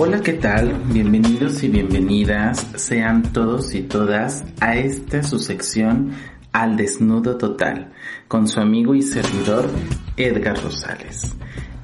Hola, 0.00 0.20
¿qué 0.20 0.34
tal? 0.34 0.80
Bienvenidos 0.92 1.64
y 1.64 1.68
bienvenidas 1.68 2.68
sean 2.76 3.32
todos 3.32 3.74
y 3.74 3.82
todas 3.82 4.44
a 4.60 4.76
esta 4.76 5.24
su 5.24 5.40
sección 5.40 6.12
Al 6.52 6.76
Desnudo 6.76 7.36
Total 7.36 7.92
con 8.28 8.46
su 8.46 8.60
amigo 8.60 8.94
y 8.94 9.02
servidor 9.02 9.68
Edgar 10.16 10.62
Rosales. 10.62 11.34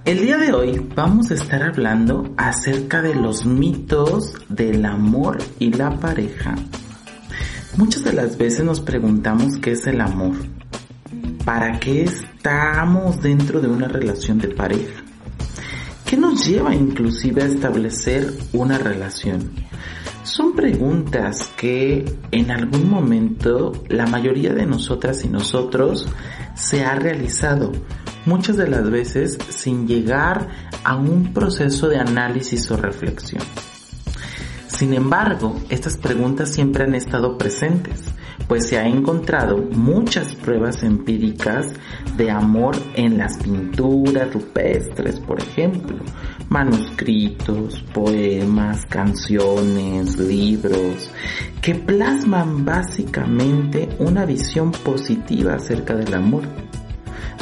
El 0.05 0.20
día 0.20 0.38
de 0.38 0.52
hoy 0.52 0.80
vamos 0.95 1.32
a 1.32 1.34
estar 1.34 1.64
hablando 1.64 2.32
acerca 2.36 3.02
de 3.02 3.16
los 3.16 3.46
mitos 3.46 4.33
del 4.48 4.84
amor 4.84 5.38
y 5.58 5.72
la 5.72 5.98
pareja. 5.98 6.55
Muchas 7.77 8.05
de 8.05 8.12
las 8.12 8.38
veces 8.38 8.64
nos 8.64 8.80
preguntamos 8.80 9.58
qué 9.58 9.72
es 9.72 9.88
el 9.88 10.00
amor. 10.00 10.36
¿Para 11.44 11.80
qué 11.80 12.05
estamos 12.05 13.20
dentro 13.20 13.60
de 13.60 13.66
una 13.66 13.88
relación 13.88 14.38
de 14.38 14.50
pareja? 14.50 15.03
¿Qué 16.14 16.20
nos 16.20 16.46
lleva 16.46 16.73
inclusive 16.73 17.42
a 17.42 17.46
establecer 17.46 18.32
una 18.52 18.78
relación? 18.78 19.50
Son 20.22 20.55
preguntas 20.55 21.52
que 21.56 22.05
en 22.30 22.52
algún 22.52 22.89
momento 22.89 23.72
la 23.89 24.06
mayoría 24.06 24.52
de 24.52 24.64
nosotras 24.64 25.24
y 25.24 25.28
nosotros 25.28 26.08
se 26.55 26.84
ha 26.84 26.94
realizado, 26.94 27.72
muchas 28.27 28.56
de 28.56 28.69
las 28.69 28.89
veces 28.89 29.39
sin 29.48 29.89
llegar 29.89 30.50
a 30.84 30.94
un 30.94 31.33
proceso 31.33 31.89
de 31.89 31.98
análisis 31.98 32.70
o 32.70 32.77
reflexión. 32.77 33.42
Sin 34.69 34.94
embargo, 34.94 35.61
estas 35.69 35.96
preguntas 35.96 36.48
siempre 36.48 36.84
han 36.84 36.94
estado 36.94 37.36
presentes 37.36 38.02
pues 38.48 38.69
se 38.69 38.78
ha 38.78 38.87
encontrado 38.87 39.56
muchas 39.73 40.34
pruebas 40.34 40.83
empíricas 40.83 41.67
de 42.17 42.31
amor 42.31 42.77
en 42.95 43.19
las 43.19 43.39
pinturas 43.39 44.33
rupestres, 44.33 45.19
por 45.20 45.41
ejemplo, 45.41 45.97
manuscritos, 46.48 47.83
poemas, 47.92 48.84
canciones, 48.86 50.19
libros, 50.19 51.11
que 51.62 51.75
plasman 51.75 52.64
básicamente 52.64 53.89
una 53.98 54.27
visión 54.27 54.73
positiva 54.73 55.55
acerca 55.55 55.95
del 55.95 56.12
amor. 56.14 56.45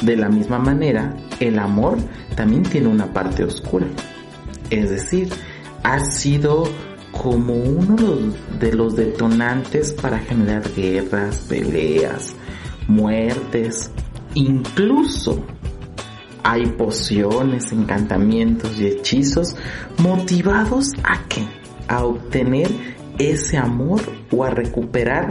De 0.03 0.17
la 0.17 0.29
misma 0.29 0.59
manera, 0.59 1.15
el 1.41 1.59
amor 1.59 1.99
también 2.35 2.63
tiene 2.63 2.89
una 2.89 3.13
parte 3.13 3.45
oscura. 3.45 3.87
Es 4.71 4.91
decir, 4.91 5.29
ha 5.83 6.01
sido 6.01 6.65
como 7.13 7.55
uno 7.55 7.97
de 8.59 8.73
los 8.73 8.97
detonantes 8.97 9.93
para 9.93 10.19
generar 10.19 10.63
guerras, 10.75 11.47
peleas, 11.49 12.35
muertes, 12.89 13.91
incluso 14.35 15.45
hay 16.43 16.67
pociones, 16.67 17.71
encantamientos 17.73 18.81
y 18.81 18.87
hechizos 18.87 19.55
motivados 19.99 20.91
a 21.05 21.29
qué? 21.29 21.47
A 21.87 22.05
obtener 22.05 22.71
ese 23.19 23.59
amor 23.59 24.01
o 24.33 24.43
a 24.43 24.51
recuperar 24.51 25.29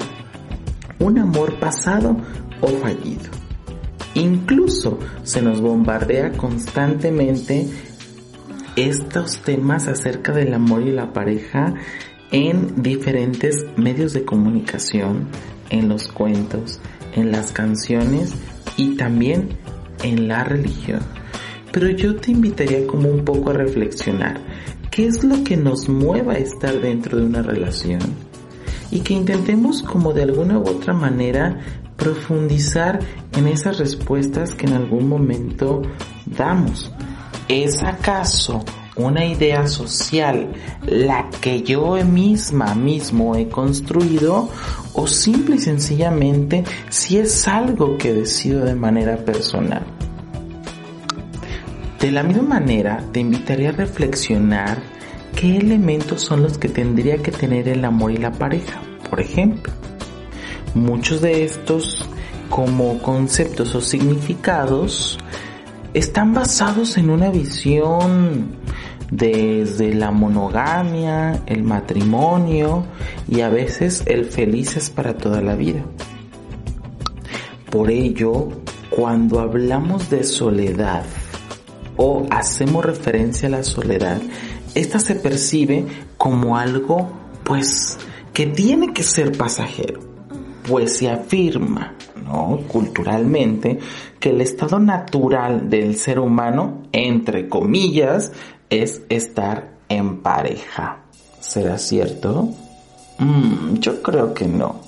un 1.00 1.19
amor 1.19 1.59
pasado 1.59 2.16
o 2.61 2.67
fallido. 2.67 3.29
Incluso 4.13 5.00
se 5.23 5.41
nos 5.41 5.61
bombardea 5.61 6.31
constantemente 6.31 7.67
estos 8.75 9.37
temas 9.37 9.87
acerca 9.87 10.31
del 10.33 10.53
amor 10.53 10.83
y 10.83 10.91
la 10.91 11.13
pareja 11.13 11.73
en 12.31 12.81
diferentes 12.81 13.65
medios 13.75 14.13
de 14.13 14.23
comunicación, 14.23 15.27
en 15.69 15.89
los 15.89 16.07
cuentos, 16.07 16.79
en 17.13 17.31
las 17.31 17.51
canciones 17.51 18.33
y 18.77 18.95
también 18.95 19.49
en 20.03 20.27
la 20.27 20.43
religión. 20.43 21.01
Pero 21.71 21.89
yo 21.89 22.15
te 22.15 22.31
invitaría 22.31 22.87
como 22.87 23.09
un 23.09 23.23
poco 23.25 23.49
a 23.51 23.53
reflexionar 23.53 24.39
qué 24.89 25.07
es 25.07 25.23
lo 25.23 25.43
que 25.43 25.57
nos 25.57 25.88
mueva 25.88 26.33
a 26.33 26.38
estar 26.38 26.79
dentro 26.81 27.17
de 27.17 27.25
una 27.25 27.41
relación 27.41 28.01
y 28.91 28.99
que 29.01 29.13
intentemos 29.13 29.81
como 29.83 30.13
de 30.13 30.23
alguna 30.23 30.57
u 30.57 30.67
otra 30.67 30.93
manera 30.93 31.59
profundizar 31.95 32.99
en 33.38 33.47
esas 33.47 33.77
respuestas 33.77 34.53
que 34.53 34.65
en 34.67 34.73
algún 34.73 35.07
momento 35.07 35.81
damos 36.25 36.91
¿Es 37.51 37.84
acaso 37.84 38.63
una 38.95 39.25
idea 39.25 39.67
social 39.67 40.53
la 40.88 41.29
que 41.41 41.63
yo 41.63 41.97
misma 42.06 42.75
mismo 42.75 43.35
he 43.35 43.50
construido 43.50 44.47
o 44.94 45.06
simple 45.06 45.57
y 45.57 45.59
sencillamente 45.59 46.63
si 46.88 47.17
es 47.17 47.50
algo 47.50 47.97
que 47.97 48.13
decido 48.13 48.63
de 48.63 48.73
manera 48.73 49.17
personal? 49.17 49.84
De 52.00 52.09
la 52.09 52.23
misma 52.23 52.44
manera, 52.44 53.03
te 53.12 53.19
invitaría 53.19 53.72
a 53.72 53.73
reflexionar 53.73 54.81
qué 55.35 55.57
elementos 55.57 56.22
son 56.22 56.44
los 56.44 56.57
que 56.57 56.69
tendría 56.69 57.18
que 57.18 57.33
tener 57.33 57.68
el 57.68 57.83
amor 57.83 58.12
y 58.12 58.18
la 58.18 58.31
pareja. 58.31 58.81
Por 59.09 59.19
ejemplo, 59.19 59.73
muchos 60.73 61.19
de 61.19 61.44
estos 61.44 62.07
como 62.50 63.00
conceptos 63.00 63.75
o 63.75 63.81
significados 63.81 65.19
están 65.94 66.34
basados 66.34 66.97
en 66.97 67.09
una 67.09 67.29
visión 67.29 68.56
desde 69.12 69.94
la 69.94 70.12
monogamia, 70.12 71.44
el 71.46 71.63
matrimonio 71.63 72.85
y 73.28 73.41
a 73.41 73.50
veces 73.50 74.03
el 74.06 74.25
feliz 74.25 74.78
es 74.78 74.90
para 74.90 75.18
toda 75.18 75.41
la 75.41 75.56
vida. 75.56 75.84
Por 77.69 77.91
ello, 77.91 78.50
cuando 78.90 79.40
hablamos 79.40 80.09
de 80.09 80.24
soledad 80.24 81.03
o 81.97 82.25
hacemos 82.30 82.85
referencia 82.85 83.47
a 83.47 83.51
la 83.51 83.63
soledad, 83.63 84.22
esta 84.75 85.00
se 85.00 85.16
percibe 85.16 85.85
como 86.18 86.57
algo 86.57 87.12
pues 87.44 87.97
que 88.34 88.47
tiene 88.47 88.94
que 88.94 89.03
ser 89.03 89.38
pasajero, 89.38 90.00
pues 90.68 90.97
se 90.97 91.09
afirma 91.09 91.96
culturalmente, 92.68 93.80
que 94.19 94.30
el 94.30 94.42
estado 94.42 94.80
natural 94.80 95.69
del 95.69 95.96
ser 95.96 96.19
humano, 96.19 96.84
entre 96.92 97.50
comillas, 97.50 98.31
es 98.69 99.02
estar 99.09 99.72
en 99.90 100.19
pareja. 100.19 101.00
¿Será 101.40 101.78
cierto? 101.78 102.50
Mm, 103.19 103.75
yo 103.80 104.02
creo 104.02 104.34
que 104.34 104.47
no. 104.47 104.81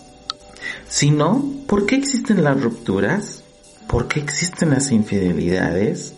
Si 0.88 1.12
no, 1.12 1.44
¿por 1.68 1.86
qué 1.86 1.96
existen 1.96 2.44
las 2.44 2.62
rupturas? 2.62 3.44
¿Por 3.88 4.08
qué 4.08 4.20
existen 4.20 4.70
las 4.72 4.92
infidelidades? 4.92 6.14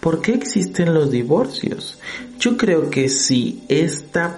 ¿Por 0.00 0.20
qué 0.20 0.32
existen 0.32 0.94
los 0.94 1.10
divorcios? 1.10 1.98
Yo 2.38 2.56
creo 2.56 2.90
que 2.90 3.08
si 3.08 3.62
esta 3.68 4.36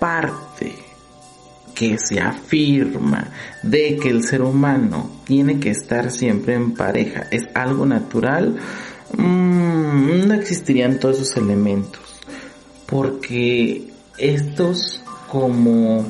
parte 0.00 0.87
que 1.78 1.96
se 1.96 2.18
afirma 2.18 3.28
de 3.62 3.98
que 4.02 4.08
el 4.10 4.24
ser 4.24 4.42
humano 4.42 5.12
tiene 5.24 5.60
que 5.60 5.70
estar 5.70 6.10
siempre 6.10 6.54
en 6.54 6.74
pareja 6.74 7.28
es 7.30 7.44
algo 7.54 7.86
natural, 7.86 8.56
mm, 9.16 10.26
no 10.26 10.34
existirían 10.34 10.98
todos 10.98 11.20
esos 11.20 11.36
elementos. 11.36 12.02
Porque 12.84 13.92
estos 14.16 15.04
como 15.28 16.04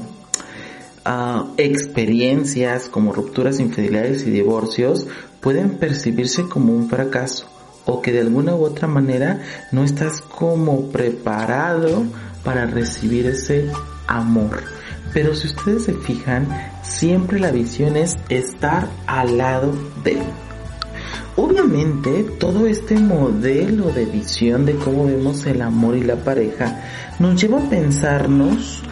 ah, 1.04 1.48
experiencias, 1.58 2.88
como 2.88 3.12
rupturas, 3.12 3.60
infidelidades 3.60 4.26
y 4.26 4.30
divorcios, 4.30 5.06
pueden 5.42 5.76
percibirse 5.76 6.44
como 6.44 6.74
un 6.74 6.88
fracaso 6.88 7.46
o 7.84 8.00
que 8.00 8.12
de 8.12 8.20
alguna 8.20 8.54
u 8.54 8.64
otra 8.64 8.88
manera 8.88 9.42
no 9.70 9.84
estás 9.84 10.22
como 10.22 10.88
preparado 10.88 12.04
para 12.42 12.64
recibir 12.64 13.26
ese 13.26 13.70
amor. 14.06 14.77
Pero 15.12 15.34
si 15.34 15.48
ustedes 15.48 15.84
se 15.84 15.94
fijan, 15.94 16.46
siempre 16.82 17.40
la 17.40 17.50
visión 17.50 17.96
es 17.96 18.16
estar 18.28 18.88
al 19.06 19.38
lado 19.38 19.72
de. 20.04 20.18
Obviamente, 21.36 22.24
todo 22.38 22.66
este 22.66 22.96
modelo 22.96 23.90
de 23.92 24.06
visión 24.06 24.66
de 24.66 24.74
cómo 24.74 25.06
vemos 25.06 25.46
el 25.46 25.62
amor 25.62 25.96
y 25.96 26.02
la 26.02 26.16
pareja 26.16 26.82
nos 27.20 27.40
lleva 27.40 27.58
a 27.58 27.70
pensarnos 27.70 28.82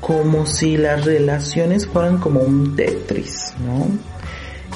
como 0.00 0.46
si 0.46 0.76
las 0.76 1.04
relaciones 1.04 1.86
fueran 1.86 2.18
como 2.18 2.40
un 2.40 2.76
Tetris, 2.76 3.54
¿no? 3.66 3.88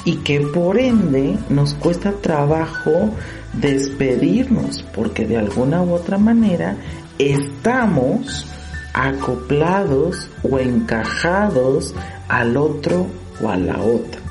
Y 0.03 0.17
que 0.17 0.41
por 0.41 0.77
ende 0.77 1.37
nos 1.47 1.73
cuesta 1.73 2.11
trabajo 2.11 3.11
despedirnos 3.53 4.83
porque 4.93 5.25
de 5.25 5.37
alguna 5.37 5.83
u 5.83 5.93
otra 5.93 6.17
manera 6.17 6.75
estamos 7.17 8.45
acoplados 8.93 10.29
o 10.43 10.59
encajados 10.59 11.95
al 12.27 12.57
otro 12.57 13.07
o 13.41 13.49
a 13.49 13.57
la 13.57 13.79
otra. 13.81 14.21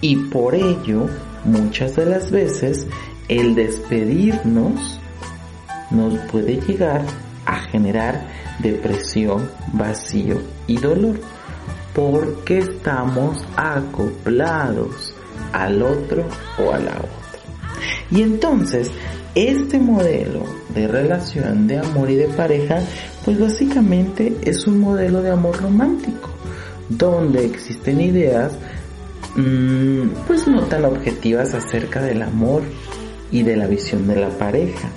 Y 0.00 0.16
por 0.16 0.54
ello, 0.54 1.08
muchas 1.44 1.96
de 1.96 2.06
las 2.06 2.30
veces, 2.30 2.86
el 3.28 3.54
despedirnos 3.54 5.00
nos 5.90 6.18
puede 6.30 6.60
llegar 6.60 7.02
a 7.44 7.60
generar 7.60 8.26
depresión, 8.58 9.50
vacío 9.72 10.40
y 10.66 10.78
dolor, 10.78 11.18
porque 11.94 12.58
estamos 12.58 13.44
acoplados 13.56 15.14
al 15.52 15.82
otro 15.82 16.24
o 16.58 16.72
a 16.72 16.78
la 16.78 16.92
otra. 16.92 17.10
Y 18.10 18.22
entonces, 18.22 18.90
Este 19.36 19.78
modelo 19.78 20.44
de 20.70 20.88
relación 20.88 21.66
de 21.66 21.76
amor 21.76 22.10
y 22.10 22.14
de 22.14 22.26
pareja, 22.28 22.80
pues 23.22 23.38
básicamente 23.38 24.34
es 24.42 24.66
un 24.66 24.80
modelo 24.80 25.20
de 25.20 25.30
amor 25.30 25.60
romántico, 25.60 26.30
donde 26.88 27.44
existen 27.44 28.00
ideas 28.00 28.52
mm, 29.34 30.24
pues 30.26 30.48
no 30.48 30.62
tan 30.62 30.86
objetivas 30.86 31.52
acerca 31.52 32.00
del 32.00 32.22
amor 32.22 32.62
y 33.30 33.42
de 33.42 33.58
la 33.58 33.66
visión 33.66 34.08
de 34.08 34.16
la 34.16 34.30
pareja. 34.30 34.88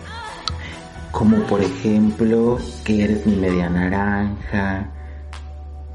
Como 1.12 1.40
por 1.46 1.62
ejemplo 1.62 2.60
que 2.86 3.04
eres 3.04 3.26
mi 3.26 3.36
media 3.36 3.70
naranja, 3.70 4.90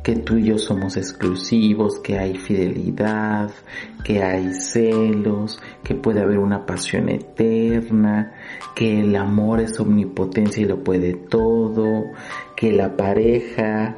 que 0.04 0.16
tú 0.16 0.36
y 0.36 0.44
yo 0.44 0.58
somos 0.58 0.98
exclusivos, 0.98 1.98
que 1.98 2.18
hay 2.18 2.36
fidelidad, 2.36 3.50
que 4.04 4.22
hay 4.22 4.52
celos, 4.52 5.58
que 5.82 5.94
puede 5.94 6.20
haber 6.20 6.38
una 6.38 6.66
pasión 6.66 7.08
eterna, 7.08 8.34
que 8.76 9.00
el 9.00 9.16
amor 9.16 9.60
es 9.60 9.80
omnipotencia 9.80 10.62
y 10.62 10.66
lo 10.66 10.84
puede 10.84 11.14
todo, 11.14 12.04
que 12.54 12.70
la 12.70 12.94
pareja 12.98 13.96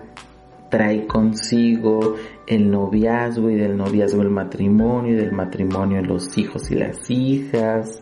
trae 0.71 1.07
consigo 1.09 2.15
el 2.47 2.71
noviazgo 2.71 3.51
y 3.51 3.57
del 3.57 3.77
noviazgo 3.77 4.23
el 4.23 4.31
matrimonio 4.31 5.13
y 5.13 5.17
del 5.17 5.33
matrimonio 5.33 6.03
los 6.03 6.39
hijos 6.39 6.71
y 6.71 6.77
las 6.77 7.11
hijas, 7.11 8.01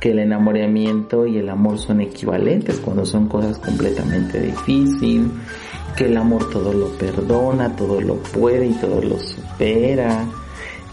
que 0.00 0.12
el 0.12 0.20
enamoramiento 0.20 1.26
y 1.26 1.36
el 1.36 1.50
amor 1.50 1.78
son 1.78 2.00
equivalentes 2.00 2.78
cuando 2.78 3.04
son 3.04 3.28
cosas 3.28 3.58
completamente 3.58 4.40
difíciles 4.40 5.28
que 5.96 6.06
el 6.06 6.16
amor 6.16 6.50
todo 6.50 6.72
lo 6.72 6.88
perdona, 6.96 7.74
todo 7.76 8.00
lo 8.00 8.16
puede 8.16 8.66
y 8.66 8.74
todo 8.74 9.00
lo 9.00 9.18
supera. 9.18 10.26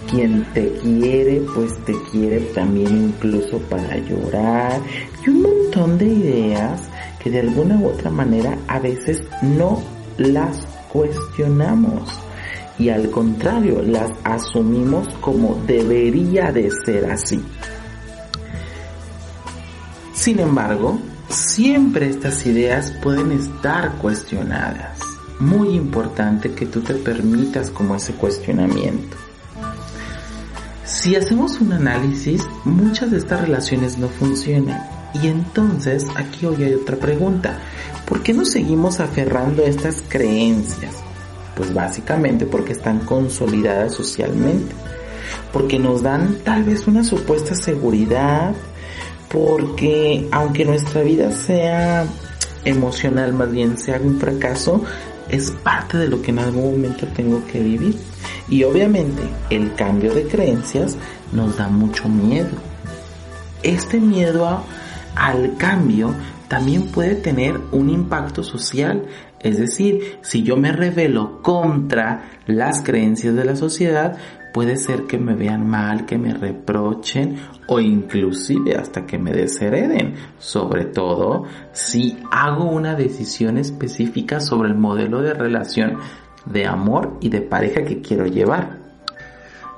Quien 0.10 0.46
te 0.54 0.72
quiere, 0.74 1.42
pues 1.54 1.78
te 1.86 1.94
quiere 2.12 2.40
también 2.54 3.10
incluso 3.10 3.60
para 3.70 3.98
llorar. 3.98 4.82
Y 5.26 5.30
un 5.30 5.42
montón 5.42 5.98
de 5.98 6.06
ideas 6.06 6.82
que 7.22 7.30
de 7.30 7.42
alguna 7.42 7.78
u 7.78 7.88
otra 7.88 8.10
manera 8.10 8.58
a 8.68 8.80
veces 8.80 9.22
no 9.42 9.82
las 10.18 10.66
cuestionamos. 10.92 12.10
Y 12.78 12.90
al 12.90 13.10
contrario, 13.12 13.82
las 13.82 14.10
asumimos 14.24 15.08
como 15.20 15.62
debería 15.68 16.52
de 16.52 16.72
ser 16.86 17.12
así. 17.12 17.44
Sin 20.14 20.40
embargo, 20.40 20.98
Siempre 21.30 22.10
estas 22.10 22.44
ideas 22.48 22.92
pueden 23.04 23.32
estar 23.32 23.94
cuestionadas. 23.98 25.00
Muy 25.40 25.70
importante 25.76 26.54
que 26.54 26.66
tú 26.66 26.82
te 26.82 26.96
permitas 26.96 27.70
como 27.70 27.96
ese 27.96 28.14
cuestionamiento. 28.14 29.16
Si 30.86 31.16
hacemos 31.16 31.62
un 31.62 31.74
análisis, 31.74 32.42
muchas 32.66 33.12
de 33.12 33.18
estas 33.18 33.42
relaciones 33.42 34.00
no 34.00 34.08
funcionan. 34.08 34.84
Y 35.22 35.28
entonces 35.28 36.08
aquí 36.16 36.48
hoy 36.48 36.64
hay 36.64 36.74
otra 36.74 36.98
pregunta. 36.98 37.60
¿Por 38.08 38.24
qué 38.24 38.34
nos 38.34 38.50
seguimos 38.50 39.00
aferrando 39.00 39.64
a 39.64 39.68
estas 39.68 40.04
creencias? 40.08 40.96
Pues 41.56 41.72
básicamente 41.72 42.48
porque 42.48 42.74
están 42.74 43.02
consolidadas 43.02 43.94
socialmente. 43.94 44.74
Porque 45.54 45.78
nos 45.78 46.02
dan 46.02 46.40
tal 46.44 46.64
vez 46.64 46.88
una 46.88 47.04
supuesta 47.04 47.54
seguridad, 47.54 48.56
porque 49.30 50.28
aunque 50.32 50.66
nuestra 50.66 51.02
vida 51.04 51.32
sea 51.32 52.06
emocional, 52.66 53.34
más 53.34 53.52
bien 53.52 53.78
sea 53.78 54.00
un 54.02 54.20
fracaso, 54.20 54.84
es 55.30 55.52
parte 55.52 55.98
de 55.98 56.08
lo 56.08 56.22
que 56.22 56.32
en 56.32 56.40
algún 56.40 56.72
momento 56.72 57.08
tengo 57.16 57.46
que 57.46 57.60
vivir. 57.60 57.96
Y 58.50 58.64
obviamente 58.64 59.22
el 59.50 59.74
cambio 59.76 60.14
de 60.14 60.24
creencias 60.24 60.98
nos 61.32 61.58
da 61.58 61.68
mucho 61.68 62.10
miedo. 62.10 62.50
Este 63.62 64.00
miedo 64.00 64.64
al 65.16 65.56
cambio 65.58 66.14
también 66.48 66.88
puede 66.88 67.16
tener 67.16 67.60
un 67.72 67.90
impacto 67.90 68.44
social. 68.44 69.06
Es 69.40 69.58
decir, 69.58 70.18
si 70.22 70.44
yo 70.44 70.58
me 70.58 70.72
revelo 70.72 71.42
contra 71.42 72.24
las 72.48 72.82
creencias 72.82 73.36
de 73.36 73.46
la 73.46 73.56
sociedad, 73.56 74.18
puede 74.54 74.78
ser 74.78 75.04
que 75.04 75.18
me 75.18 75.36
vean 75.36 75.68
mal, 75.68 76.06
que 76.06 76.18
me 76.18 76.34
reprochen 76.34 77.38
o 77.68 77.80
inclusive 77.80 78.76
hasta 78.76 79.06
que 79.06 79.18
me 79.18 79.32
deshereden, 79.32 80.16
sobre 80.38 80.86
todo 80.86 81.44
si 81.72 82.18
hago 82.32 82.66
una 82.66 82.96
decisión 82.96 83.58
específica 83.58 84.40
sobre 84.40 84.70
el 84.70 84.76
modelo 84.76 85.22
de 85.22 85.34
relación 85.34 85.98
de 86.46 86.66
amor 86.66 87.18
y 87.22 87.30
de 87.30 87.42
pareja 87.42 87.84
que 87.84 88.02
quiero 88.02 88.26
llevar. 88.26 88.80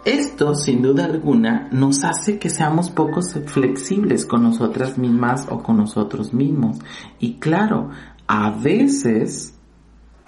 Esto, 0.04 0.56
sin 0.56 0.82
duda 0.82 1.06
alguna, 1.06 1.68
nos 1.72 2.04
hace 2.04 2.40
que 2.40 2.50
seamos 2.50 2.90
poco 2.90 3.22
flexibles 3.22 4.26
con 4.26 4.42
nosotras 4.42 4.98
mismas 4.98 5.48
o 5.50 5.62
con 5.62 5.78
nosotros 5.78 6.34
mismos. 6.34 6.80
Y 7.20 7.36
claro, 7.36 7.92
a 8.26 8.50
veces 8.50 9.54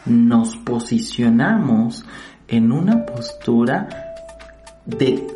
nos 0.06 0.57
posicionamos 0.57 2.06
en 2.48 2.72
una 2.72 3.06
postura 3.06 4.12
de 4.85 5.27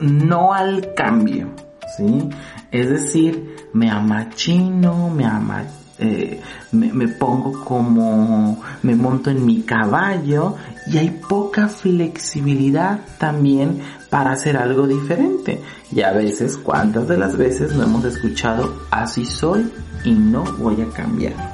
no 0.00 0.52
al 0.52 0.94
cambio, 0.94 1.48
¿sí? 1.96 2.28
Es 2.70 2.90
decir, 2.90 3.56
me 3.72 3.90
amachino, 3.90 5.10
me 5.10 5.24
ama, 5.24 5.64
eh, 5.98 6.40
me, 6.72 6.92
me, 6.92 7.08
pongo 7.08 7.64
como, 7.64 8.60
me 8.82 8.96
monto 8.96 9.30
en 9.30 9.46
mi 9.46 9.62
caballo 9.62 10.56
y 10.86 10.98
hay 10.98 11.10
poca 11.10 11.68
flexibilidad 11.68 13.00
también 13.18 13.80
para 14.10 14.32
hacer 14.32 14.56
algo 14.56 14.86
diferente. 14.86 15.60
Y 15.92 16.02
a 16.02 16.12
veces, 16.12 16.56
¿cuántas 16.56 17.06
de 17.08 17.16
las 17.16 17.36
veces 17.36 17.74
no 17.74 17.84
hemos 17.84 18.04
escuchado 18.04 18.86
así 18.90 19.24
soy 19.24 19.70
y 20.04 20.12
no 20.12 20.44
voy 20.58 20.82
a 20.82 20.88
cambiar? 20.88 21.53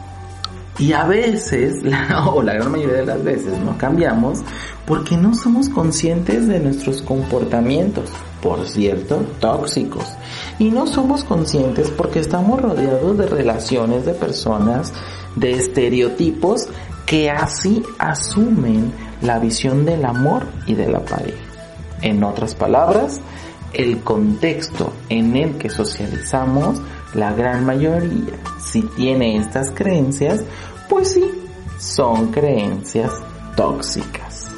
Y 0.80 0.94
a 0.94 1.04
veces, 1.04 1.74
o 2.26 2.42
la 2.42 2.54
gran 2.54 2.72
mayoría 2.72 2.96
de 2.96 3.06
las 3.06 3.22
veces, 3.22 3.58
no 3.58 3.76
cambiamos 3.76 4.40
porque 4.86 5.16
no 5.16 5.34
somos 5.34 5.68
conscientes 5.68 6.48
de 6.48 6.58
nuestros 6.58 7.02
comportamientos, 7.02 8.10
por 8.42 8.66
cierto, 8.66 9.16
tóxicos. 9.40 10.06
Y 10.58 10.70
no 10.70 10.86
somos 10.86 11.22
conscientes 11.22 11.90
porque 11.90 12.20
estamos 12.20 12.62
rodeados 12.62 13.18
de 13.18 13.26
relaciones 13.26 14.06
de 14.06 14.14
personas, 14.14 14.92
de 15.36 15.52
estereotipos 15.52 16.66
que 17.04 17.30
así 17.30 17.82
asumen 17.98 18.90
la 19.20 19.38
visión 19.38 19.84
del 19.84 20.04
amor 20.06 20.46
y 20.66 20.74
de 20.74 20.88
la 20.88 21.00
pareja. 21.00 21.44
En 22.00 22.24
otras 22.24 22.54
palabras, 22.54 23.20
el 23.74 24.00
contexto 24.00 24.94
en 25.10 25.36
el 25.36 25.58
que 25.58 25.68
socializamos, 25.68 26.80
la 27.14 27.32
gran 27.32 27.66
mayoría, 27.66 28.34
si 28.60 28.82
tiene 28.82 29.36
estas 29.36 29.70
creencias, 29.72 30.44
pues 30.90 31.12
sí, 31.12 31.24
son 31.78 32.32
creencias 32.32 33.12
tóxicas. 33.56 34.48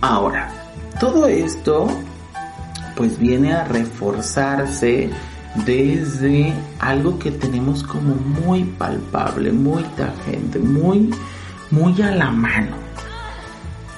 Ahora, 0.00 0.50
todo 1.00 1.26
esto 1.26 1.88
pues 2.96 3.18
viene 3.18 3.52
a 3.52 3.64
reforzarse 3.64 5.10
desde 5.66 6.54
algo 6.78 7.18
que 7.18 7.32
tenemos 7.32 7.82
como 7.82 8.14
muy 8.14 8.62
palpable, 8.64 9.50
muy 9.50 9.82
tangente, 9.96 10.60
muy, 10.60 11.10
muy 11.72 12.00
a 12.02 12.12
la 12.12 12.30
mano 12.30 12.76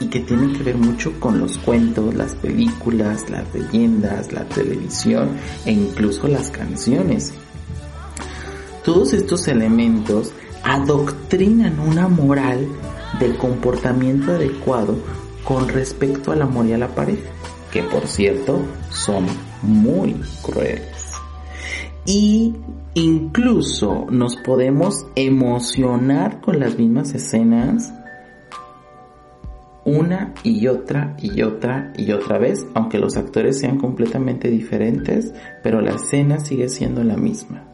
y 0.00 0.06
que 0.06 0.20
tiene 0.20 0.52
que 0.56 0.62
ver 0.62 0.78
mucho 0.78 1.12
con 1.20 1.38
los 1.38 1.58
cuentos, 1.58 2.14
las 2.14 2.34
películas, 2.36 3.28
las 3.28 3.44
leyendas, 3.54 4.32
la 4.32 4.44
televisión 4.44 5.36
e 5.66 5.72
incluso 5.72 6.26
las 6.26 6.50
canciones. 6.50 7.34
Todos 8.82 9.12
estos 9.12 9.46
elementos 9.46 10.32
adoctrinan 10.64 11.80
una 11.80 12.08
moral 12.08 12.66
del 13.18 13.36
comportamiento 13.36 14.32
adecuado 14.32 14.96
con 15.44 15.68
respecto 15.68 16.32
al 16.32 16.42
amor 16.42 16.66
y 16.66 16.72
a 16.72 16.78
la 16.78 16.88
pareja, 16.88 17.30
que 17.70 17.82
por 17.82 18.06
cierto 18.06 18.60
son 18.90 19.26
muy 19.62 20.14
crueles. 20.42 21.12
Y 22.04 22.54
incluso 22.94 24.06
nos 24.10 24.36
podemos 24.36 25.06
emocionar 25.14 26.40
con 26.40 26.58
las 26.58 26.76
mismas 26.76 27.14
escenas 27.14 27.92
una 29.84 30.32
y 30.44 30.68
otra 30.68 31.16
y 31.20 31.42
otra 31.42 31.92
y 31.96 32.12
otra 32.12 32.38
vez, 32.38 32.66
aunque 32.74 32.98
los 32.98 33.16
actores 33.16 33.58
sean 33.58 33.78
completamente 33.78 34.48
diferentes, 34.48 35.34
pero 35.62 35.80
la 35.80 35.92
escena 35.92 36.38
sigue 36.38 36.68
siendo 36.68 37.02
la 37.02 37.16
misma. 37.16 37.64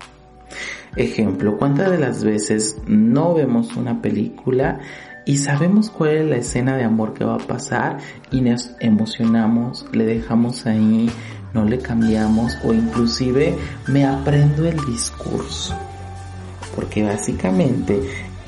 Ejemplo, 0.96 1.58
¿cuántas 1.58 1.90
de 1.90 1.98
las 1.98 2.24
veces 2.24 2.76
no 2.86 3.34
vemos 3.34 3.76
una 3.76 4.00
película 4.02 4.80
y 5.24 5.36
sabemos 5.36 5.90
cuál 5.90 6.10
es 6.16 6.26
la 6.26 6.36
escena 6.36 6.76
de 6.76 6.84
amor 6.84 7.14
que 7.14 7.24
va 7.24 7.34
a 7.34 7.46
pasar 7.46 7.98
y 8.30 8.40
nos 8.40 8.70
emocionamos, 8.80 9.86
le 9.92 10.06
dejamos 10.06 10.66
ahí, 10.66 11.10
no 11.52 11.64
le 11.64 11.78
cambiamos 11.78 12.58
o 12.64 12.72
inclusive 12.72 13.54
me 13.86 14.06
aprendo 14.06 14.66
el 14.66 14.76
discurso? 14.86 15.74
Porque 16.74 17.02
básicamente 17.02 18.00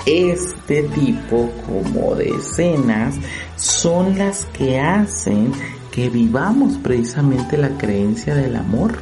este 0.07 0.85
tipo 0.85 1.51
como 1.67 2.15
de 2.15 2.31
escenas 2.31 3.17
son 3.57 4.17
las 4.17 4.47
que 4.47 4.81
hacen 4.81 5.53
que 5.91 6.09
vivamos 6.09 6.79
precisamente 6.79 7.59
la 7.59 7.77
creencia 7.77 8.35
del 8.35 8.57
amor 8.57 8.99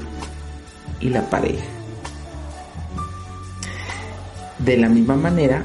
y 1.00 1.10
la 1.10 1.22
pareja. 1.30 1.77
De 4.58 4.76
la 4.76 4.88
misma 4.88 5.16
manera, 5.16 5.64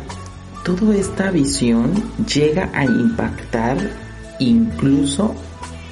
toda 0.63 0.95
esta 0.95 1.31
visión 1.31 1.91
llega 2.25 2.69
a 2.73 2.85
impactar 2.85 3.77
incluso 4.39 5.35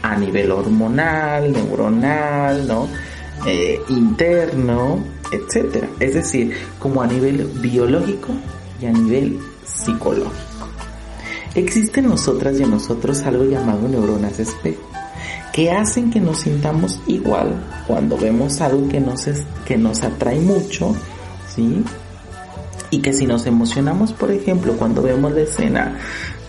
a 0.01 0.15
nivel 0.15 0.51
hormonal, 0.51 1.51
neuronal, 1.51 2.67
¿no? 2.67 2.88
Eh, 3.46 3.79
interno, 3.89 5.00
etcétera. 5.31 5.88
Es 6.00 6.13
decir, 6.13 6.53
como 6.79 7.01
a 7.01 7.08
nivel 7.08 7.46
biológico 7.60 8.34
y 8.81 8.86
a 8.86 8.91
nivel 8.91 9.39
psicológico. 9.65 10.31
Existe 11.55 12.00
en 12.00 12.08
nosotras 12.08 12.60
y 12.60 12.63
en 12.63 12.72
nosotros 12.72 13.24
algo 13.24 13.43
llamado 13.43 13.88
neuronas 13.88 14.39
espejo, 14.39 14.81
que 15.51 15.70
hacen 15.72 16.10
que 16.10 16.22
nos 16.22 16.41
sintamos 16.41 17.01
igual 17.08 17.62
cuando 17.88 18.17
vemos 18.17 18.62
algo 18.62 18.88
que 18.88 19.01
nos, 19.01 19.25
que 19.65 19.77
nos 19.77 20.01
atrae 20.01 20.39
mucho, 20.39 20.96
¿sí? 21.53 21.84
Y 22.91 23.00
que 23.00 23.13
si 23.13 23.25
nos 23.25 23.45
emocionamos, 23.45 24.13
por 24.13 24.31
ejemplo, 24.31 24.74
cuando 24.74 25.01
vemos 25.01 25.31
la 25.31 25.41
escena, 25.41 25.98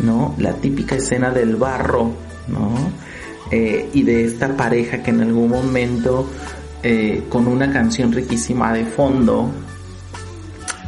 ¿no? 0.01 0.35
La 0.39 0.55
típica 0.55 0.97
escena 0.97 1.31
del 1.31 1.57
barro, 1.57 2.11
¿no? 2.49 2.75
Eh, 3.51 3.89
y 3.95 4.03
de 4.03 4.25
esta 4.25 4.57
pareja 4.57 5.03
que 5.03 5.11
en 5.11 5.21
algún 5.21 5.51
momento, 5.51 6.29
eh, 6.83 7.25
con 7.29 7.47
una 7.47 7.73
canción 7.73 8.13
riquísima 8.13 8.73
de 8.73 8.85
fondo, 8.85 9.51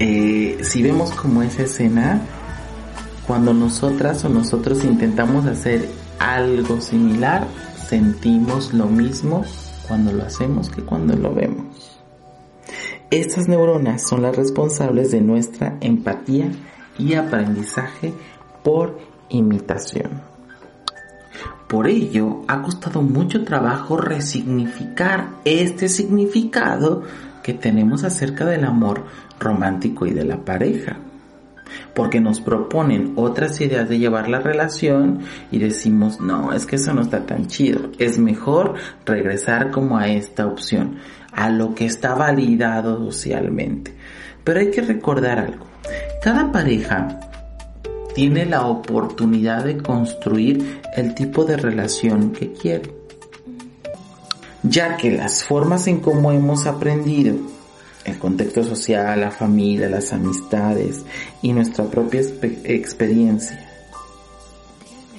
eh, 0.00 0.58
si 0.62 0.82
vemos 0.82 1.12
como 1.12 1.42
esa 1.42 1.62
escena, 1.62 2.20
cuando 3.26 3.54
nosotras 3.54 4.24
o 4.24 4.28
nosotros 4.28 4.84
intentamos 4.84 5.46
hacer 5.46 5.88
algo 6.18 6.80
similar, 6.80 7.46
sentimos 7.88 8.74
lo 8.74 8.86
mismo 8.86 9.44
cuando 9.86 10.12
lo 10.12 10.24
hacemos 10.24 10.68
que 10.68 10.82
cuando 10.82 11.14
lo 11.14 11.34
vemos. 11.34 11.53
Estas 13.14 13.46
neuronas 13.46 14.02
son 14.02 14.22
las 14.22 14.34
responsables 14.34 15.12
de 15.12 15.20
nuestra 15.20 15.76
empatía 15.80 16.50
y 16.98 17.14
aprendizaje 17.14 18.12
por 18.64 18.98
imitación. 19.28 20.20
Por 21.68 21.86
ello, 21.86 22.42
ha 22.48 22.60
costado 22.62 23.02
mucho 23.02 23.44
trabajo 23.44 23.98
resignificar 23.98 25.28
este 25.44 25.88
significado 25.88 27.04
que 27.44 27.54
tenemos 27.54 28.02
acerca 28.02 28.46
del 28.46 28.64
amor 28.64 29.04
romántico 29.38 30.06
y 30.06 30.10
de 30.10 30.24
la 30.24 30.38
pareja 30.38 30.96
porque 31.94 32.20
nos 32.20 32.40
proponen 32.40 33.12
otras 33.16 33.60
ideas 33.60 33.88
de 33.88 33.98
llevar 33.98 34.28
la 34.28 34.40
relación 34.40 35.20
y 35.50 35.58
decimos, 35.58 36.20
no, 36.20 36.52
es 36.52 36.66
que 36.66 36.76
eso 36.76 36.92
no 36.94 37.02
está 37.02 37.26
tan 37.26 37.46
chido, 37.46 37.90
es 37.98 38.18
mejor 38.18 38.74
regresar 39.04 39.70
como 39.70 39.98
a 39.98 40.08
esta 40.08 40.46
opción, 40.46 40.98
a 41.32 41.50
lo 41.50 41.74
que 41.74 41.86
está 41.86 42.14
validado 42.14 42.98
socialmente. 42.98 43.94
Pero 44.42 44.60
hay 44.60 44.70
que 44.70 44.82
recordar 44.82 45.38
algo, 45.38 45.66
cada 46.22 46.52
pareja 46.52 47.20
tiene 48.14 48.46
la 48.46 48.66
oportunidad 48.66 49.64
de 49.64 49.78
construir 49.78 50.80
el 50.96 51.14
tipo 51.14 51.44
de 51.44 51.56
relación 51.56 52.30
que 52.30 52.52
quiere, 52.52 52.94
ya 54.62 54.96
que 54.96 55.10
las 55.10 55.44
formas 55.44 55.86
en 55.88 56.00
cómo 56.00 56.30
hemos 56.30 56.66
aprendido 56.66 57.34
el 58.04 58.18
contexto 58.18 58.62
social, 58.62 59.20
la 59.20 59.30
familia, 59.30 59.88
las 59.88 60.12
amistades 60.12 61.02
y 61.42 61.52
nuestra 61.52 61.84
propia 61.84 62.20
experiencia 62.64 63.70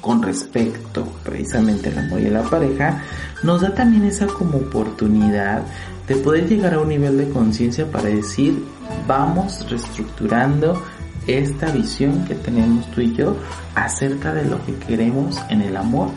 con 0.06 0.22
respecto 0.22 1.04
precisamente 1.24 1.90
al 1.90 1.98
amor 1.98 2.22
y 2.22 2.28
a 2.28 2.32
la 2.32 2.44
pareja, 2.44 3.02
nos 3.42 3.62
da 3.62 3.74
también 3.74 4.04
esa 4.04 4.28
como 4.28 4.60
oportunidad 4.60 5.64
de 6.08 6.16
poder 6.18 6.48
llegar 6.48 6.76
a 6.76 6.80
un 6.80 6.90
nivel 6.90 7.18
de 7.18 7.28
conciencia 7.30 7.90
para 7.90 8.10
decir, 8.10 8.64
vamos 9.08 9.68
reestructurando 9.68 10.80
esta 11.26 11.72
visión 11.72 12.24
que 12.26 12.36
tenemos 12.36 12.86
tú 12.92 13.02
y 13.02 13.16
yo 13.16 13.36
acerca 13.74 14.32
de 14.32 14.46
lo 14.46 14.64
que 14.64 14.76
queremos 14.76 15.42
en 15.50 15.62
el 15.64 15.76
amor 15.76 16.10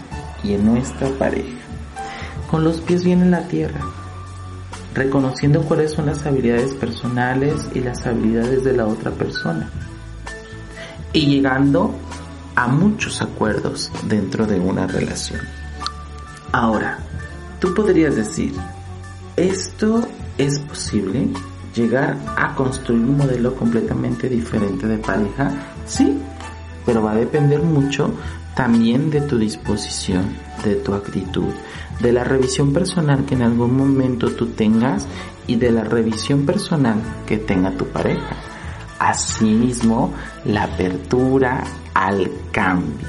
y 0.44 0.52
en 0.52 0.66
nuestra 0.66 1.08
pareja. 1.18 1.56
Con 2.50 2.64
los 2.64 2.82
pies 2.82 3.04
bien 3.04 3.22
en 3.22 3.30
la 3.30 3.48
tierra, 3.48 3.80
reconociendo 4.95 5.62
cuáles 5.62 5.92
son 5.92 6.07
las 6.07 6.25
habilidades 6.26 6.75
personales 6.75 7.68
y 7.75 7.80
las 7.80 8.07
habilidades 8.07 8.64
de 8.64 8.73
la 8.73 8.87
otra 8.87 9.11
persona. 9.11 9.71
Y 11.12 11.26
llegando 11.26 11.95
a 12.54 12.66
muchos 12.68 13.23
acuerdos 13.23 13.90
dentro 14.07 14.47
de 14.47 14.59
una 14.59 14.87
relación. 14.87 15.40
Ahora, 16.52 16.99
tú 17.61 17.73
podrías 17.75 18.16
decir, 18.16 18.52
¿esto 19.37 20.07
es 20.38 20.59
posible? 20.61 21.28
¿Llegar 21.75 22.16
a 22.37 22.54
construir 22.54 23.02
un 23.02 23.18
modelo 23.18 23.54
completamente 23.54 24.28
diferente 24.28 24.87
de 24.87 24.99
pareja? 24.99 25.52
Sí, 25.87 26.18
pero 26.85 27.02
va 27.02 27.12
a 27.12 27.16
depender 27.16 27.62
mucho 27.62 28.12
también 28.59 29.09
de 29.09 29.21
tu 29.21 29.38
disposición, 29.38 30.35
de 30.65 30.75
tu 30.75 30.93
actitud, 30.93 31.53
de 32.00 32.11
la 32.11 32.25
revisión 32.25 32.73
personal 32.73 33.25
que 33.25 33.37
en 33.37 33.43
algún 33.43 33.77
momento 33.77 34.33
tú 34.33 34.49
tengas 34.49 35.07
y 35.47 35.55
de 35.55 35.71
la 35.71 35.85
revisión 35.85 36.45
personal 36.45 37.00
que 37.25 37.38
tenga 37.38 37.71
tu 37.71 37.87
pareja. 37.87 38.35
Asimismo, 38.99 40.12
la 40.45 40.65
apertura 40.65 41.62
al 41.95 42.33
cambio. 42.50 43.07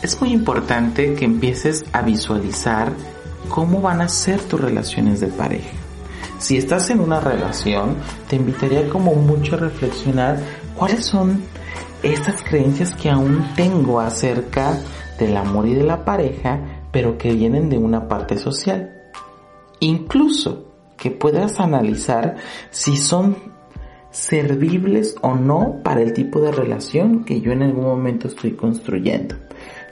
Es 0.00 0.18
muy 0.22 0.32
importante 0.32 1.12
que 1.12 1.26
empieces 1.26 1.84
a 1.92 2.00
visualizar 2.00 2.94
cómo 3.50 3.82
van 3.82 4.00
a 4.00 4.08
ser 4.08 4.40
tus 4.40 4.58
relaciones 4.58 5.20
de 5.20 5.26
pareja. 5.26 5.68
Si 6.38 6.56
estás 6.56 6.88
en 6.88 7.00
una 7.00 7.20
relación, 7.20 7.96
te 8.26 8.36
invitaría 8.36 8.88
como 8.88 9.14
mucho 9.14 9.56
a 9.56 9.58
reflexionar 9.58 10.40
cuáles 10.74 11.04
son 11.04 11.42
estas 12.02 12.42
creencias 12.42 12.94
que 12.94 13.10
aún 13.10 13.46
tengo 13.54 14.00
acerca 14.00 14.78
del 15.18 15.36
amor 15.36 15.68
y 15.68 15.74
de 15.74 15.84
la 15.84 16.04
pareja, 16.04 16.60
pero 16.90 17.16
que 17.16 17.32
vienen 17.32 17.68
de 17.68 17.78
una 17.78 18.08
parte 18.08 18.36
social. 18.36 18.92
Incluso 19.80 20.68
que 20.96 21.10
puedas 21.10 21.58
analizar 21.60 22.36
si 22.70 22.96
son 22.96 23.36
servibles 24.10 25.16
o 25.22 25.34
no 25.34 25.80
para 25.82 26.02
el 26.02 26.12
tipo 26.12 26.40
de 26.40 26.52
relación 26.52 27.24
que 27.24 27.40
yo 27.40 27.52
en 27.52 27.62
algún 27.62 27.84
momento 27.84 28.28
estoy 28.28 28.52
construyendo. 28.52 29.34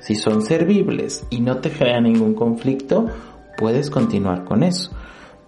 Si 0.01 0.15
son 0.15 0.43
servibles 0.43 1.27
y 1.31 1.41
no 1.41 1.59
te 1.59 1.71
crean 1.71 2.05
ningún 2.05 2.35
conflicto, 2.35 3.09
puedes 3.57 3.91
continuar 3.91 4.45
con 4.45 4.63
eso. 4.63 4.91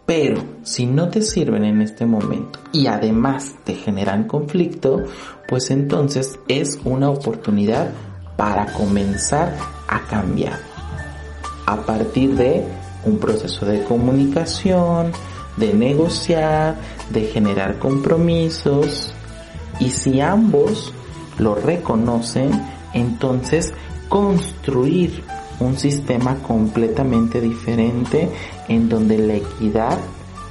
Pero 0.06 0.42
si 0.62 0.86
no 0.86 1.08
te 1.08 1.22
sirven 1.22 1.64
en 1.64 1.80
este 1.80 2.06
momento 2.06 2.58
y 2.72 2.86
además 2.86 3.54
te 3.64 3.74
generan 3.74 4.24
conflicto, 4.24 5.04
pues 5.48 5.70
entonces 5.70 6.38
es 6.48 6.78
una 6.84 7.10
oportunidad 7.10 7.90
para 8.36 8.66
comenzar 8.72 9.54
a 9.88 10.00
cambiar. 10.06 10.58
A 11.66 11.76
partir 11.76 12.34
de 12.34 12.66
un 13.04 13.18
proceso 13.18 13.66
de 13.66 13.84
comunicación, 13.84 15.12
de 15.56 15.74
negociar, 15.74 16.76
de 17.10 17.22
generar 17.22 17.78
compromisos. 17.78 19.12
Y 19.80 19.90
si 19.90 20.20
ambos 20.20 20.92
lo 21.38 21.54
reconocen, 21.54 22.50
entonces 22.94 23.72
construir 24.08 25.22
un 25.60 25.76
sistema 25.78 26.36
completamente 26.36 27.40
diferente 27.40 28.28
en 28.68 28.88
donde 28.88 29.18
la 29.18 29.34
equidad, 29.34 29.98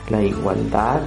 la 0.09 0.21
igualdad, 0.21 1.01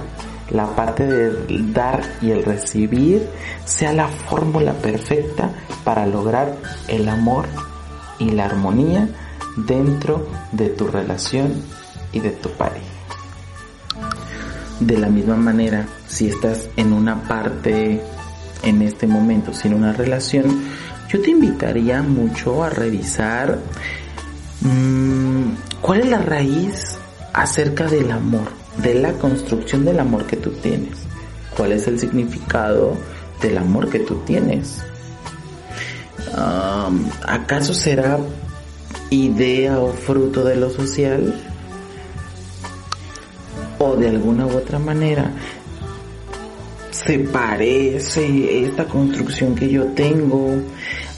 la 0.49 0.67
parte 0.75 1.05
del 1.07 1.73
dar 1.73 2.03
y 2.21 2.31
el 2.31 2.43
recibir 2.43 3.27
sea 3.65 3.93
la 3.93 4.07
fórmula 4.07 4.73
perfecta 4.73 5.51
para 5.83 6.05
lograr 6.05 6.55
el 6.87 7.09
amor 7.09 7.45
y 8.19 8.29
la 8.29 8.45
armonía 8.45 9.09
dentro 9.55 10.27
de 10.51 10.69
tu 10.69 10.87
relación 10.87 11.53
y 12.11 12.19
de 12.19 12.31
tu 12.31 12.49
pareja. 12.49 12.85
De 14.79 14.97
la 14.97 15.09
misma 15.09 15.35
manera, 15.35 15.87
si 16.07 16.27
estás 16.27 16.67
en 16.75 16.93
una 16.93 17.23
parte 17.23 18.01
en 18.63 18.81
este 18.81 19.07
momento 19.07 19.53
sin 19.53 19.73
una 19.73 19.93
relación, 19.93 20.63
yo 21.09 21.21
te 21.21 21.29
invitaría 21.29 22.01
mucho 22.01 22.63
a 22.63 22.69
revisar 22.69 23.59
mmm, 24.61 25.53
cuál 25.81 26.01
es 26.01 26.09
la 26.09 26.19
raíz 26.19 26.97
acerca 27.33 27.87
del 27.87 28.11
amor, 28.11 28.49
de 28.81 28.95
la 28.95 29.13
construcción 29.13 29.85
del 29.85 29.99
amor 29.99 30.25
que 30.25 30.37
tú 30.37 30.51
tienes. 30.51 30.97
¿Cuál 31.55 31.73
es 31.73 31.87
el 31.87 31.99
significado 31.99 32.97
del 33.41 33.57
amor 33.57 33.89
que 33.89 33.99
tú 33.99 34.15
tienes? 34.25 34.81
¿Acaso 37.25 37.73
será 37.73 38.19
idea 39.09 39.79
o 39.79 39.93
fruto 39.93 40.43
de 40.43 40.55
lo 40.55 40.69
social? 40.69 41.33
¿O 43.79 43.95
de 43.95 44.09
alguna 44.09 44.45
u 44.45 44.57
otra 44.57 44.79
manera 44.79 45.31
se 47.05 47.19
parece 47.19 48.65
esta 48.65 48.85
construcción 48.85 49.53
que 49.53 49.69
yo 49.69 49.85
tengo 49.93 50.57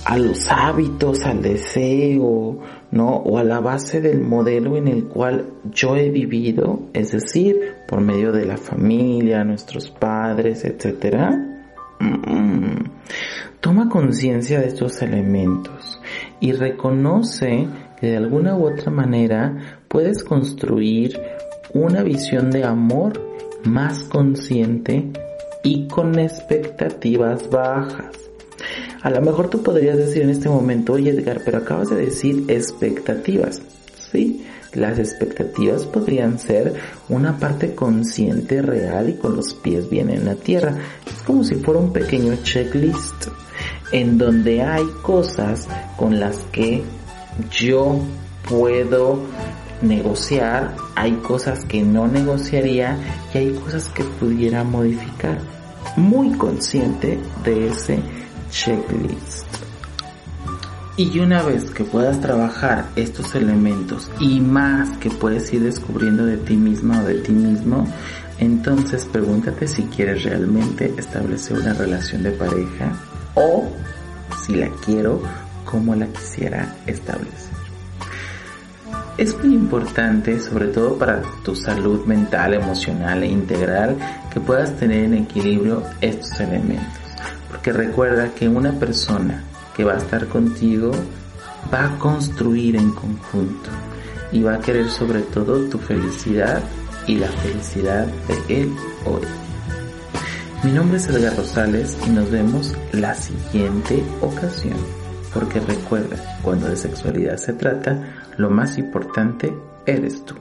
a 0.04 0.18
los 0.18 0.50
hábitos, 0.52 1.24
al 1.24 1.42
deseo, 1.42 2.60
¿no? 2.92 3.10
O 3.16 3.38
a 3.38 3.44
la 3.44 3.62
base 3.62 4.02
del 4.02 4.20
modelo 4.20 4.76
en 4.76 4.90
el 4.90 5.06
cual 5.06 5.50
yo 5.72 5.96
he 5.96 6.10
vivido, 6.10 6.82
es 6.94 7.12
decir, 7.12 7.76
por 7.88 8.02
medio 8.02 8.34
de 8.34 8.46
la 8.46 8.58
familia, 8.58 9.46
nuestros 9.46 9.90
padres, 9.90 10.66
etc. 10.66 11.36
Toma 13.62 13.88
conciencia 13.88 14.60
de 14.60 14.68
estos 14.68 15.02
elementos 15.02 16.02
y 16.42 16.52
reconoce 16.52 17.66
que 18.00 18.08
de 18.08 18.18
alguna 18.18 18.56
u 18.56 18.68
otra 18.68 18.92
manera 18.92 19.82
puedes 19.88 20.24
construir 20.26 21.18
una 21.74 22.04
visión 22.04 22.52
de 22.52 22.66
amor 22.66 23.22
más 23.64 24.04
consciente 24.04 25.12
y 25.68 25.86
con 25.90 26.18
expectativas 26.18 27.50
bajas. 27.50 28.16
A 29.02 29.10
lo 29.10 29.22
mejor 29.22 29.50
tú 29.50 29.62
podrías 29.64 29.98
decir 29.98 30.22
en 30.22 30.30
este 30.30 30.48
momento, 30.48 30.94
oye 30.94 31.10
Edgar, 31.10 31.42
pero 31.44 31.58
acabas 31.58 31.90
de 31.90 31.98
decir 31.98 32.46
expectativas. 32.48 33.62
Sí, 34.12 34.46
las 34.74 34.98
expectativas 34.98 35.84
podrían 35.84 36.40
ser 36.40 36.74
una 37.10 37.38
parte 37.38 37.76
consciente, 37.76 38.62
real 38.62 39.10
y 39.10 39.16
con 39.16 39.36
los 39.36 39.54
pies 39.56 39.90
bien 39.90 40.10
en 40.10 40.24
la 40.24 40.36
tierra. 40.36 40.74
Es 41.06 41.22
como 41.24 41.44
si 41.44 41.56
fuera 41.56 41.82
un 41.82 41.92
pequeño 41.92 42.34
checklist 42.44 43.28
en 43.92 44.18
donde 44.18 44.62
hay 44.62 44.86
cosas 45.02 45.68
con 45.98 46.18
las 46.18 46.38
que 46.54 46.82
yo 47.52 48.00
puedo 48.48 49.20
negociar, 49.82 50.76
hay 50.96 51.12
cosas 51.18 51.66
que 51.66 51.82
no 51.82 52.08
negociaría 52.08 52.98
y 53.34 53.38
hay 53.38 53.54
cosas 53.54 53.90
que 53.90 54.06
pudiera 54.06 54.64
modificar. 54.64 55.57
Muy 55.96 56.32
consciente 56.38 57.20
de 57.44 57.68
ese 57.70 58.00
checklist. 58.50 59.46
Y 60.96 61.20
una 61.20 61.44
vez 61.44 61.70
que 61.70 61.84
puedas 61.84 62.20
trabajar 62.22 62.86
estos 62.96 63.36
elementos 63.36 64.10
y 64.20 64.40
más 64.42 64.98
que 64.98 65.12
puedes 65.12 65.54
ir 65.54 65.62
descubriendo 65.64 66.26
de 66.26 66.38
ti 66.38 66.56
misma 66.56 67.02
o 67.02 67.06
de 67.06 67.20
ti 67.20 67.32
mismo, 67.32 67.88
entonces 68.40 69.06
pregúntate 69.06 69.68
si 69.68 69.84
quieres 69.84 70.24
realmente 70.24 70.94
establecer 70.98 71.58
una 71.58 71.74
relación 71.74 72.24
de 72.24 72.32
pareja 72.32 72.94
o 73.36 73.68
si 74.44 74.56
la 74.56 74.70
quiero 74.86 75.22
como 75.66 75.96
la 75.96 76.08
quisiera 76.08 76.76
establecer. 76.88 77.57
Es 79.18 79.36
muy 79.44 79.56
importante, 79.56 80.40
sobre 80.40 80.68
todo 80.68 80.96
para 80.96 81.24
tu 81.44 81.56
salud 81.56 82.06
mental, 82.06 82.54
emocional 82.54 83.24
e 83.24 83.28
integral, 83.28 83.98
que 84.32 84.40
puedas 84.40 84.76
tener 84.78 85.06
en 85.06 85.16
equilibrio 85.16 85.82
estos 86.02 86.40
elementos. 86.40 86.86
Porque 87.50 87.74
recuerda 87.74 88.30
que 88.36 88.48
una 88.48 88.74
persona 88.74 89.44
que 89.76 89.84
va 89.84 89.94
a 89.94 89.98
estar 89.98 90.28
contigo 90.28 90.92
va 91.74 91.86
a 91.86 91.98
construir 91.98 92.76
en 92.76 92.92
conjunto 92.92 93.72
y 94.32 94.44
va 94.44 94.56
a 94.56 94.60
querer 94.60 94.88
sobre 94.88 95.22
todo 95.22 95.62
tu 95.68 95.80
felicidad 95.80 96.62
y 97.08 97.16
la 97.16 97.28
felicidad 97.28 98.06
de 98.28 98.62
él 98.62 98.76
o 99.06 99.18
ella. 99.18 99.28
Mi 100.64 100.72
nombre 100.72 100.98
es 100.98 101.08
Edgar 101.08 101.36
Rosales 101.36 101.98
y 102.06 102.10
nos 102.12 102.30
vemos 102.30 102.76
la 102.92 103.16
siguiente 103.16 104.04
ocasión. 104.22 104.97
Porque 105.34 105.60
recuerda, 105.60 106.18
cuando 106.42 106.68
de 106.68 106.76
sexualidad 106.76 107.38
se 107.38 107.54
trata, 107.54 108.30
lo 108.38 108.50
más 108.50 108.78
importante 108.78 109.54
eres 109.86 110.24
tú. 110.26 110.36